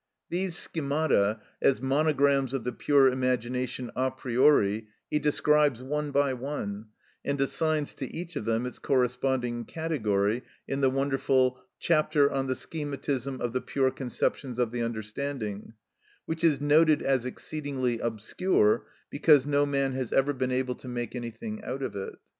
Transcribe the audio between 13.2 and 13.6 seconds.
of